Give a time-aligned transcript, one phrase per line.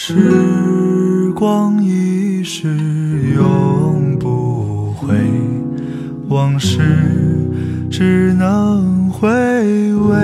[0.00, 0.14] 时
[1.34, 2.68] 光一逝
[3.34, 5.08] 永不回，
[6.28, 6.78] 往事
[7.90, 10.16] 只能回味。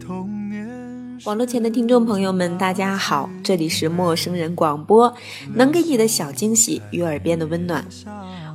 [0.00, 0.66] 童年
[1.24, 5.14] 网络前的听众朋友们，大家好，这里是陌生人广播，
[5.54, 7.84] 能给你的小惊喜与耳边的温暖，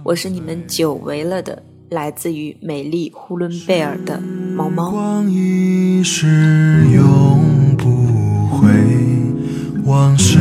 [0.03, 1.61] 我是你们久违了的，
[1.91, 4.19] 来自于美丽呼伦贝尔的
[4.60, 4.91] 猫猫。
[4.91, 7.88] 光一逝永不
[8.58, 8.67] 回，
[9.86, 10.38] 往事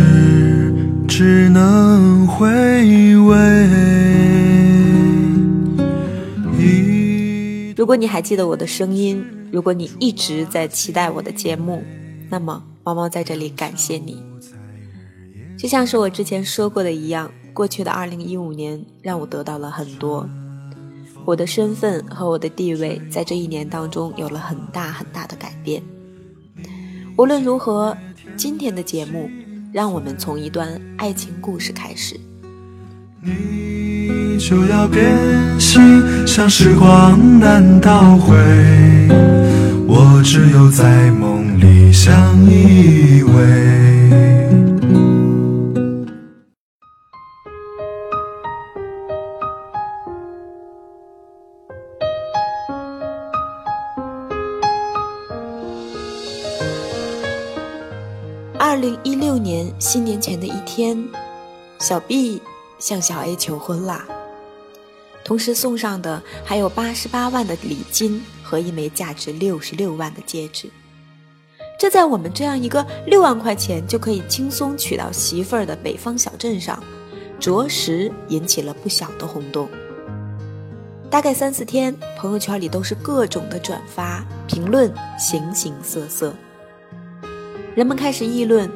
[1.06, 3.36] 只能回味。
[6.58, 11.84] 忆如果你还记得我的声音，如果你一直在期待我的节目，
[12.28, 14.20] 那么猫猫在这里感谢你。
[15.56, 20.28] 就像是我之前说过的一样，过去的2015年让我得到了很多，
[21.24, 25.82] 我的身份和我的地位在这一年当中有了很大很大的改变。
[27.16, 27.96] 无论如何，
[28.36, 29.28] 今天的节目
[29.72, 32.18] 让我们从一段爱情故事开始。
[33.20, 35.04] 你就要变
[35.58, 35.82] 心，
[36.26, 38.36] 像时光难倒回，
[39.86, 44.27] 我只有在梦里相依偎。
[61.88, 62.42] 小 B
[62.78, 64.04] 向小 A 求婚啦，
[65.24, 70.68] 同时送上的还有八十八万的礼金和一枚价值六十六万的戒指。
[71.80, 76.78] 这在我们这样一个六万块钱就可以轻松娶到媳妇儿的北方小镇上，
[77.40, 79.66] 着实引起了不小的轰动。
[81.08, 86.34] 大概三四天，朋友圈里都是各种的转发、评论，形形色色。
[87.74, 88.70] 人们开始议论，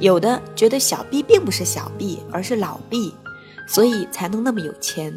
[0.00, 3.14] 有的觉得小 B 并不是小 B，而是老 B，
[3.66, 5.12] 所以才能那么有钱；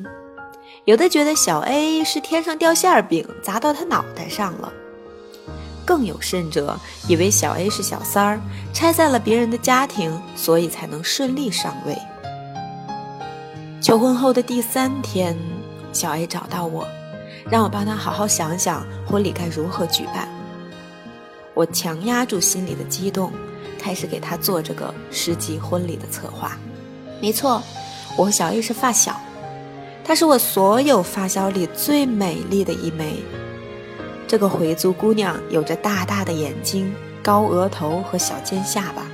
[0.86, 4.72] 有的觉得小 A 是天上掉馅儿饼砸到他脑袋上了；
[5.86, 6.76] 更有甚者，
[7.08, 8.42] 以为小 A 是小三儿，
[8.74, 11.96] 拆散了别人的家庭，所以才能顺利上位。
[13.80, 15.38] 求婚后的第三天，
[15.94, 16.88] 小 A 找到我，
[17.50, 20.28] 让我帮他好好想想婚礼该如何举办。
[21.54, 23.32] 我强压住心里的激动，
[23.80, 26.58] 开始给他做这个世纪婚礼的策划。
[27.22, 27.62] 没错，
[28.18, 29.20] 我和小 A 是发小，
[30.04, 33.24] 她是我所有发小里最美丽的一枚。
[34.28, 39.06] 这个回族姑娘有着大大的眼睛、高额头和小尖下巴，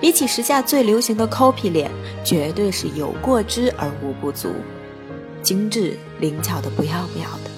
[0.00, 1.90] 比起时下最流行的 copy 脸，
[2.24, 4.50] 绝对是有过之而无不足，
[5.40, 7.53] 精致灵巧的不要不要的。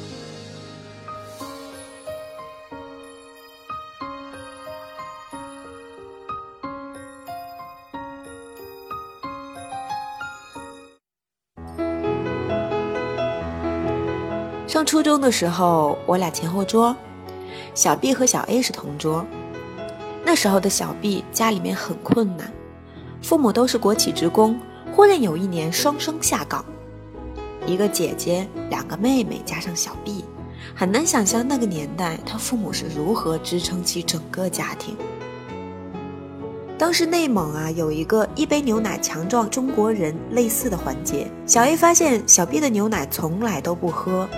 [14.76, 16.94] 上初中的时候，我俩前后桌，
[17.74, 19.24] 小 B 和小 A 是同桌。
[20.22, 22.52] 那时候的小 B 家里面很困难，
[23.22, 24.60] 父母都是国企职工，
[24.92, 26.62] 忽然有一年双双下岗，
[27.66, 30.26] 一个姐姐，两个妹妹，加上小 B，
[30.74, 34.94] 很难想象那个年代他父母是如何支撑起整个家庭。
[36.76, 44.28] 当时内蒙啊有一个一杯牛奶强壮中国人类似的环节，小 A 发现小 B 的牛奶从来都不喝。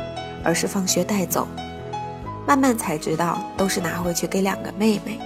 [0.48, 1.46] 而是放学带走，
[2.46, 5.20] 慢慢才知道都是拿回去给两个妹妹。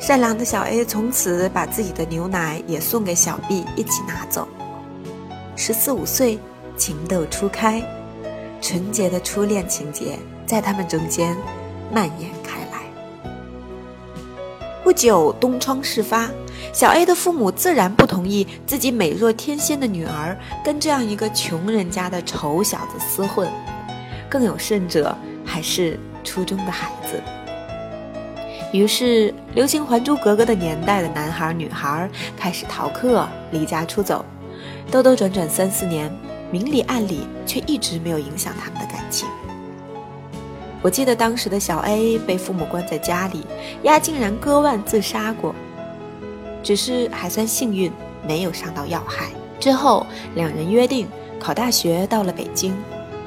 [0.00, 4.48] 善良的小 A 从此把自己的牛奶也送给小 B 一起拿走。
[5.56, 6.38] 十四五岁，
[6.78, 7.82] 情窦初开，
[8.62, 11.36] 纯洁的初恋情节在他们中间
[11.92, 13.30] 蔓延开来。
[14.82, 16.30] 不久，东窗事发，
[16.72, 23.48] 小 A 的父母自然不同意自己美若天仙的女儿跟这样一个穷人家的丑小子厮混，
[24.28, 27.20] 更有甚者还是初中的孩子。
[28.70, 34.22] 于是，流行《还珠格格》的年代的男孩女孩开始逃课、离家出走，
[34.90, 36.14] 兜兜转转三四年，
[36.50, 39.26] 明里暗里却一直没有影响他们的感情。
[40.82, 43.46] 我记得当时的小 A 被父母关在家里，
[43.84, 45.54] 丫竟然割腕自杀过，
[46.68, 47.90] 只是还算幸运，
[48.26, 49.30] 没有伤到要害。
[49.58, 51.08] 之后两人约定
[51.40, 52.76] 考大学，到了北京。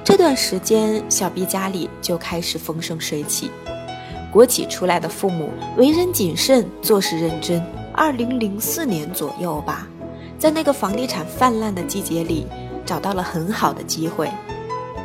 [0.04, 3.50] 这段时间，小 B 家里就开始风生水起。
[4.32, 7.60] 国企出来的父母为人谨慎，做事认真。
[7.96, 9.88] 二零零四年左右吧，
[10.38, 12.46] 在那个房地产泛滥的季节里，
[12.86, 14.30] 找到了很好的机会。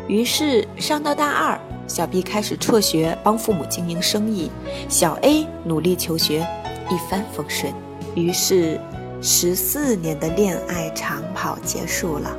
[0.08, 4.50] 于是上到大二，小 B 开始辍学帮父母经营生意，
[4.90, 6.46] 小 A 努力求学，
[6.90, 7.72] 一帆风顺。
[8.16, 8.80] 于是，
[9.20, 12.34] 十四年的恋爱长跑结束了，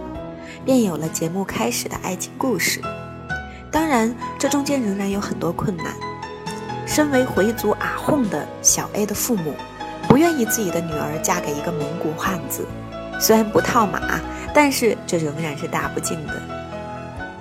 [0.66, 2.82] 便有了节目开始的爱情故事。
[3.72, 5.94] 当然，这中间仍然有很多困难。
[6.88, 9.54] 身为回族阿訇的小 A 的父母，
[10.10, 12.66] 不愿意自己的女儿嫁给一个蒙古汉子，
[13.20, 14.20] 虽然不套马，
[14.56, 16.42] 但是这仍然是大不敬的。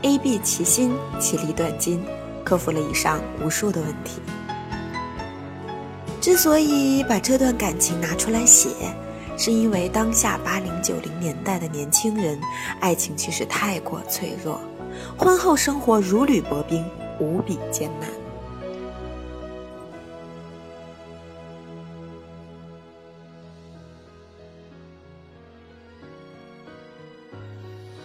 [0.03, 2.05] A、B 齐心，其利断金，
[2.45, 4.21] 克服了以上无数的问题。
[6.27, 8.69] 之所以把这段感情拿出来写，
[9.39, 12.37] 是因为当下八零九零年代的年轻人，
[12.81, 14.61] 爱情其实太过脆弱，
[15.17, 16.85] 婚后生活如履薄冰，
[17.21, 18.11] 无比艰难。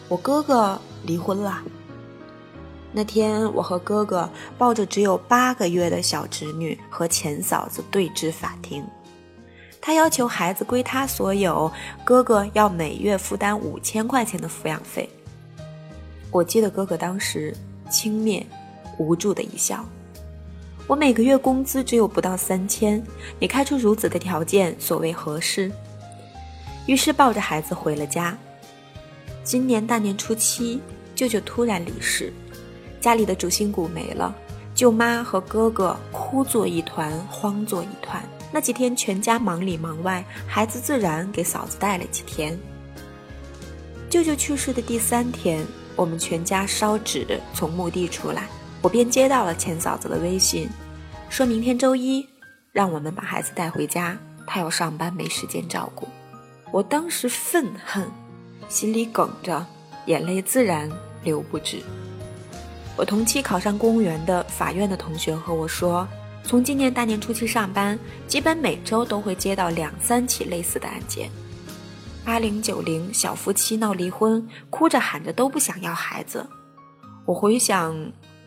[0.08, 1.60] 我哥哥离婚了。
[2.94, 8.86] 那天，我和哥哥抱着只有八个月的小侄女和前嫂子对峙法庭。
[9.80, 11.72] 他要求孩子归他所有，
[12.04, 15.10] 哥哥要每月负担五千块钱的抚养费。
[16.30, 17.56] 我记得哥哥当时
[17.90, 18.44] 轻蔑、
[18.98, 19.84] 无助的一笑
[20.86, 23.02] ：“我每个月工资只有不到三千，
[23.40, 25.72] 你开出如此的条件，所谓何事？”
[26.86, 28.38] 于是抱着孩子回了家。
[29.44, 30.80] 今年大年初七，
[31.16, 32.32] 舅舅突然离世，
[33.02, 34.34] 家里的主心骨没了，
[34.74, 38.24] 舅妈和哥哥哭作一团，慌作一团。
[38.54, 42.58] 那几天全家忙里忙外，孩子自然给嫂子带了几天。
[44.10, 45.66] 舅舅去世的第三天，
[45.96, 48.48] 我们全家烧纸从墓地出来，
[48.82, 50.70] 我便接到了前嫂子的微信，
[51.30, 52.28] 说明天周一，
[52.72, 56.08] 让我们把孩子带回家，他要上班没时间照顾。
[56.72, 58.08] 我当时愤恨。
[58.70, 59.66] 心里梗着，
[60.06, 60.90] 眼泪自然
[61.24, 61.82] 流不止。
[63.02, 66.08] 我同期考上公务员的法院的同学和我说，
[66.44, 71.28] 从今年大年初七上班，基本每周都会接到两三起类似的案件。
[72.24, 76.48] 八零九零小夫妻闹离婚，哭着喊着都不想要孩子。
[77.26, 77.96] 我回想，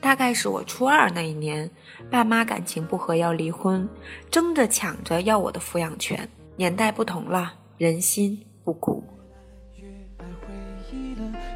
[0.01, 1.69] 大概是我初二那一年，
[2.09, 3.89] 爸妈感情不和要离婚，
[4.31, 6.29] 争着抢着要我的抚养权。
[6.55, 9.03] 年代不同了，人心不古。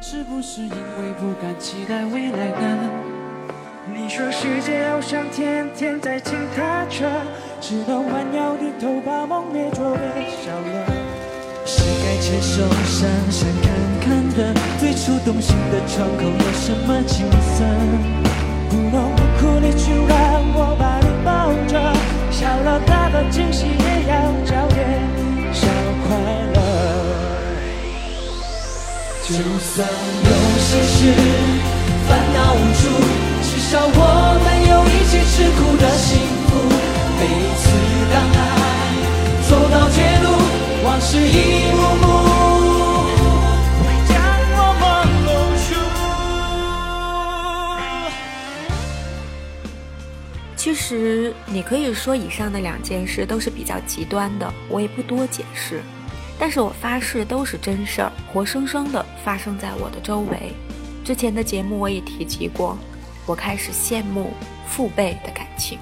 [0.01, 2.89] 是不是因为不敢期待未来呢？
[3.93, 7.05] 你说世界好像天天在倾塌着，
[7.59, 9.99] 直到弯腰低头把梦捏作微
[10.41, 10.93] 笑了。
[11.65, 17.65] 是该牵手上山看看的，最初动心的窗口有什么景色？
[18.69, 19.18] 不浓
[29.29, 31.13] 就算有些事
[32.07, 32.81] 烦恼无助，
[33.43, 33.95] 至少我
[34.43, 36.09] 们有一起吃苦的幸
[36.47, 36.49] 福。
[37.19, 37.21] 每
[37.55, 37.61] 次
[38.11, 38.41] 当爱
[39.47, 40.27] 走到绝路，
[40.83, 41.29] 往事一
[41.75, 42.03] 幕幕
[44.07, 44.11] 将
[44.57, 44.83] 我们
[45.25, 45.29] 蒙
[45.69, 45.69] 住。
[50.55, 55.83] 其实，你可以说以上的两件事都是比较极端的，我也不多解释。
[56.39, 60.53] 但是我发誓都是真事儿，活生生的发生在我的周围。
[61.03, 62.77] 之前的节目我也提及过，
[63.25, 64.31] 我开始羡慕
[64.65, 65.77] 父辈的感情。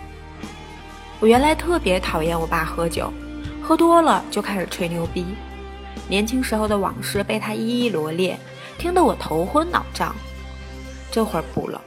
[1.19, 3.14] 我原来特别讨厌我爸喝酒，
[3.61, 5.26] 喝多了就开始吹牛逼，
[6.07, 8.37] 年轻时候的往事被他一一罗列，
[8.80, 10.16] 听得我头昏脑胀。
[11.11, 11.80] 这会儿不了，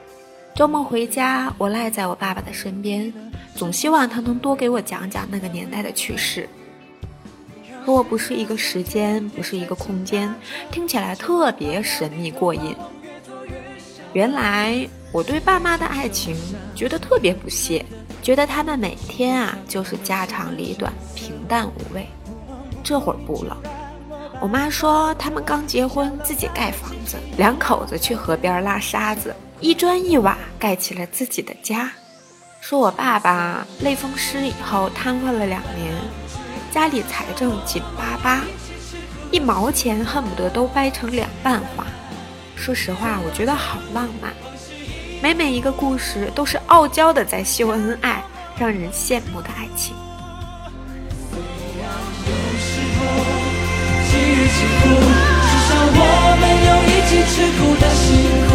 [0.55, 3.13] 周末回家我赖在我爸爸的身边，
[3.55, 6.49] 总希望他能多给我讲讲那个年代的趣事。
[7.85, 10.33] 和我不是一个时间，不是一个空间，
[10.71, 12.75] 听起来特别神秘过瘾。
[14.13, 16.37] 原来我对爸妈的爱情
[16.75, 17.85] 觉得特别不屑，
[18.23, 22.07] 觉得他们每天啊就是家长里短，平淡无味。
[22.83, 23.57] 这会儿不了，
[24.41, 31.91] 我妈说他们刚结婚，自己盖房子，两口子去河边拉沙子，一砖一瓦盖起了自己的家。
[32.61, 35.95] 说我爸爸类风湿以后瘫痪了两年。
[36.73, 38.43] 家里财政紧巴巴，
[39.33, 41.85] 一毛钱恨不得都掰成两半花。
[42.55, 44.33] 说实话，我觉得好浪漫，
[45.21, 48.23] 每每一个故事都是傲娇的在秀恩爱，
[48.57, 49.97] 让人羡慕的爱情。
[55.93, 58.07] 我们有一起吃苦的辛
[58.47, 58.51] 苦，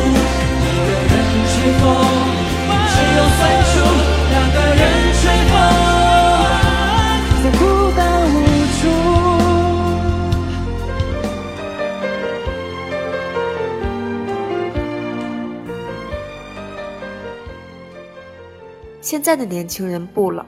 [19.15, 20.45] 现在的年轻人不了。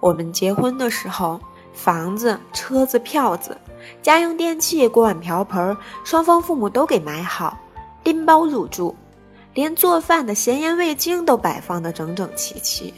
[0.00, 1.40] 我们结婚的时候，
[1.72, 3.56] 房子、车子、票子、
[4.02, 7.56] 家用电器、锅碗瓢盆，双方父母都给买好，
[8.02, 8.96] 拎包入住，
[9.54, 12.92] 连做饭的咸盐味精都摆放得整整齐齐。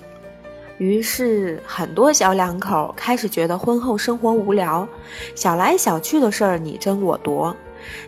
[0.78, 4.88] 于是，很多小两口开始觉得婚后生活无聊，
[5.35, 7.54] 小来小去的事儿你争我夺。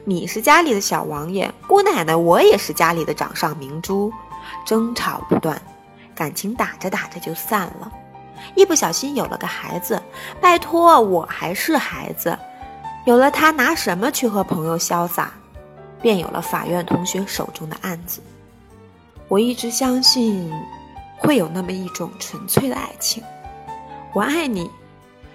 [0.06, 4.10] 你是家里的小王爷，姑奶奶我也是家里的掌上明珠，
[4.64, 5.60] 争吵不断，
[6.14, 7.92] 感情打着打着就散了。
[8.54, 10.02] 一不小心有了个孩子，
[10.40, 12.38] 拜托我还是孩子，
[13.04, 15.32] 有了他拿什么去和朋友潇洒？
[16.00, 18.20] 便有了法院同学手中的案子。
[19.28, 20.52] 我一直相信。
[21.16, 23.22] 会有那么一种纯粹的爱情，
[24.12, 24.70] 我爱你。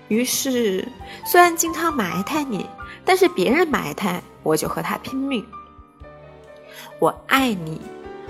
[0.07, 0.87] 于是，
[1.25, 2.69] 虽然经常埋汰你，
[3.03, 5.43] 但是别人埋汰我就和他拼命。
[6.99, 7.81] 我爱你，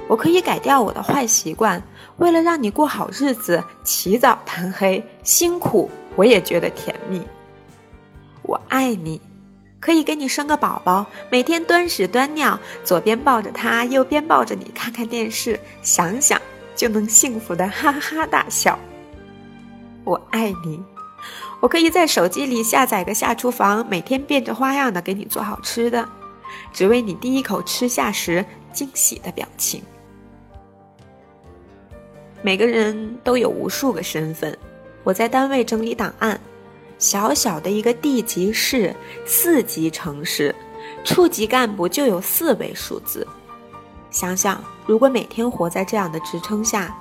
[0.10, 1.82] 我可以改掉我的坏习惯，
[2.18, 7.22] 为了让你过好日子，起早贪黑，辛苦我也觉得甜蜜。
[8.42, 9.22] 我爱你，
[9.80, 16.42] 可以给你生个宝宝，每天端屎端尿，左边抱着他，右边抱着你，看看电视，想想。
[16.76, 18.80] 就能幸福的哈哈大笑。
[20.06, 20.82] 我爱你，
[21.60, 26.08] 我可以在手机里下载个下厨房，每天变着花样的给你做好吃的，
[26.72, 29.84] 只为你第一口吃下时惊喜的表情。
[32.42, 34.58] 每个人都有无数个身份，
[35.04, 36.40] 我在单位整理档案，
[36.98, 40.56] 小小的一个地级市、四级城市，
[41.04, 43.28] 处级干部就有四位数字。
[44.10, 46.96] 想想，如果每天活在这样的职称下，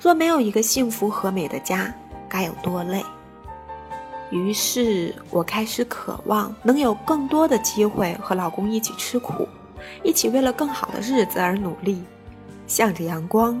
[0.00, 1.94] 若没有一个幸福和美的家，
[2.28, 3.04] 该有多累？
[4.30, 9.46] 于是我开始渴望能有更多的机会和老公一起吃苦，
[10.02, 12.02] 一起为了更好的日子而努力，
[12.66, 13.60] 向着阳光，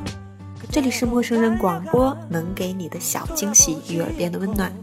[0.72, 4.74] 这里是陌生人广播，能给你的小惊喜与耳边的温暖。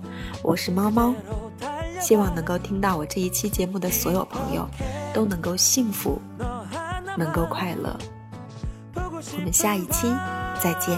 [0.42, 1.14] 我是猫猫，
[2.00, 4.66] 希望能够听到我这一期节目的所有朋友
[5.12, 6.19] 都能够幸福，
[7.16, 7.95] 能够快乐。
[8.95, 10.11] 我们下一期
[10.62, 10.97] 再见。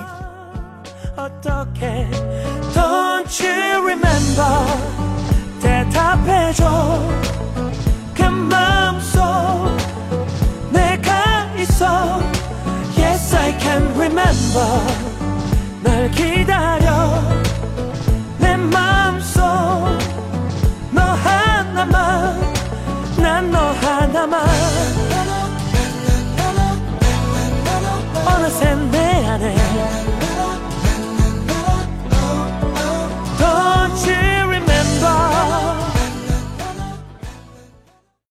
[15.83, 16.78] 널 기다려